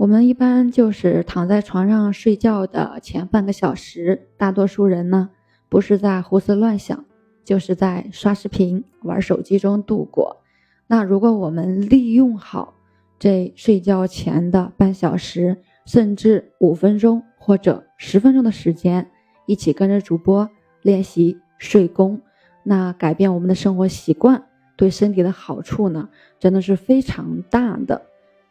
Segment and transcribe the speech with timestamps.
[0.00, 5.28] 我们一般就是躺在床上睡觉的前半个小时，大多数人呢
[5.68, 7.04] 不是在胡思乱想，
[7.44, 10.38] 就是在刷视频、玩手机中度过。
[10.86, 12.72] 那如果我们利用好
[13.18, 19.06] 这睡觉前的半小时，甚至五分钟或者十分钟的时间，
[19.44, 20.48] 一起跟着主播
[20.80, 22.18] 练习睡功，
[22.62, 24.42] 那改变我们的生活习惯，
[24.76, 26.08] 对身体的好处呢，
[26.38, 28.00] 真的是非常大的。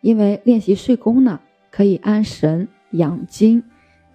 [0.02, 1.40] 因为练习睡功呢，
[1.72, 3.64] 可以安神养精、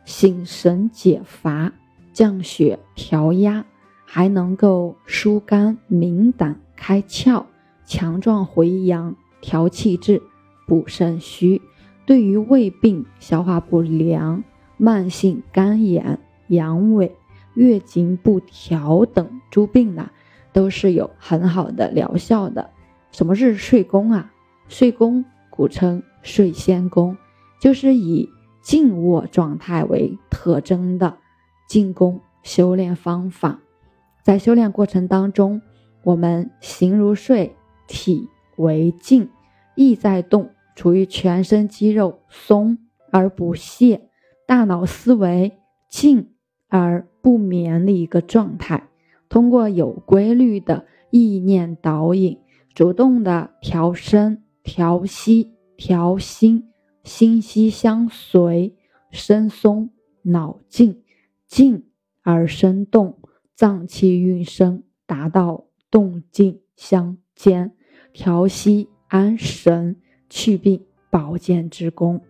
[0.05, 1.73] 醒神解乏、
[2.13, 3.65] 降血调压，
[4.05, 7.45] 还能够疏肝明胆、开窍、
[7.85, 10.23] 强壮回阳、调气滞、
[10.67, 11.61] 补肾虚。
[12.07, 14.45] 对于胃病、消化不良、
[14.77, 17.11] 慢性肝炎、阳痿、
[17.55, 20.11] 月经不调等诸病呢，
[20.53, 22.71] 都是有很好的疗效的。
[23.11, 24.33] 什么是睡功啊？
[24.69, 25.25] 睡功。
[25.57, 27.17] 古称睡仙功，
[27.61, 28.29] 就是以
[28.61, 31.17] 静卧状态为特征的
[31.69, 33.61] 静功修炼方法。
[34.25, 35.63] 在修炼过程当中，
[36.03, 37.55] 我们形如睡，
[37.87, 39.29] 体为静，
[39.77, 42.77] 意在动，处于全身肌肉松
[43.13, 44.09] 而不懈，
[44.49, 45.53] 大脑思维
[45.89, 46.33] 静
[46.69, 48.89] 而不眠的一个状态。
[49.29, 52.41] 通过有规律的意念导引，
[52.75, 54.44] 主动的调身。
[54.65, 56.71] 调息、调心，
[57.05, 58.75] 心息相随，
[59.11, 59.91] 身松
[60.23, 61.03] 脑静，
[61.47, 61.85] 静
[62.23, 63.19] 而身动，
[63.55, 67.77] 脏气运生，达到动静相间，
[68.13, 72.23] 调息安神、祛病保健之功。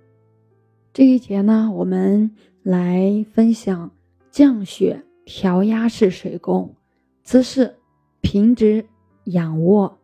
[0.93, 3.93] 这一节呢，我们来分享
[4.31, 6.75] 降血调压式水功
[7.23, 7.77] 姿势：
[8.21, 8.87] 平直
[9.27, 10.01] 仰卧。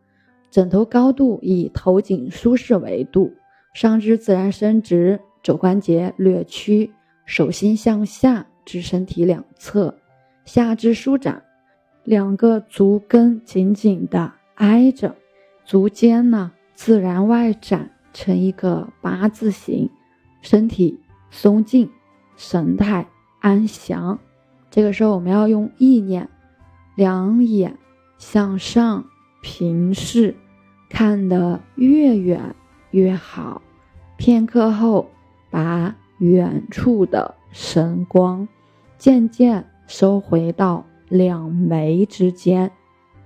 [0.51, 3.33] 枕头高度以头颈舒适为度，
[3.73, 6.91] 上肢自然伸直，肘关节略屈，
[7.25, 9.97] 手心向下至身体两侧，
[10.43, 11.41] 下肢舒展，
[12.03, 15.15] 两个足跟紧紧的挨着，
[15.63, 19.89] 足尖呢自然外展成一个八字形，
[20.41, 21.89] 身体松静，
[22.35, 23.07] 神态
[23.39, 24.19] 安详。
[24.69, 26.27] 这个时候我们要用意念，
[26.97, 27.77] 两眼
[28.17, 29.05] 向上。
[29.41, 30.35] 平视，
[30.89, 32.55] 看得越远
[32.91, 33.61] 越好。
[34.17, 35.09] 片刻后，
[35.49, 38.47] 把远处的神光
[38.97, 42.71] 渐渐收回到两眉之间，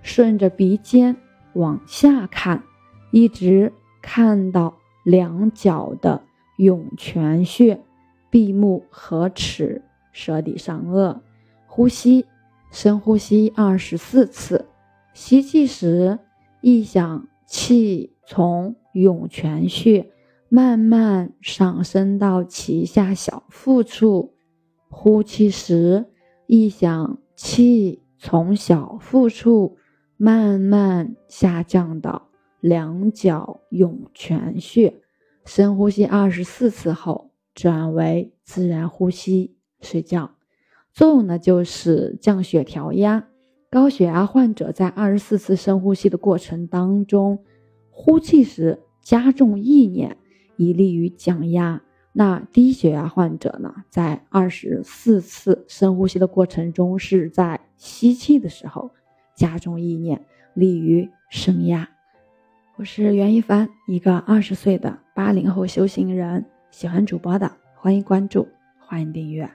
[0.01, 1.15] 顺着鼻尖
[1.53, 2.63] 往下看，
[3.11, 6.23] 一直看到两脚的
[6.57, 7.81] 涌泉穴。
[8.29, 11.19] 闭目合齿，舌底上颚，
[11.67, 12.25] 呼吸，
[12.69, 14.65] 深呼吸二十四次。
[15.15, 16.19] 吸气时，
[16.59, 20.11] 意想气从涌泉穴
[20.49, 24.33] 慢慢上升到脐下小腹处；
[24.89, 26.07] 呼气时，
[26.47, 29.77] 意想气从小腹处
[30.17, 32.27] 慢慢下降到
[32.59, 34.99] 两脚涌泉穴。
[35.45, 40.31] 深呼吸二十四次后，转为自然呼吸睡觉。
[40.91, 43.29] 作用呢，就是降血调压。
[43.75, 47.43] 高血压患者在二十四次深呼吸的过程当中，
[47.89, 50.15] 呼气时加重意念，
[50.55, 51.81] 以利于降压。
[52.13, 58.91] 那低血压患者呢，在二十四次深呼吸的过程中，是在吸气的时候
[59.35, 61.89] 加重意念，利于升压。
[62.77, 66.45] 我是袁一凡，一个二十岁的八零后修行人。
[66.71, 68.47] 喜欢主播的，欢迎关注，
[68.79, 69.51] 欢迎订阅。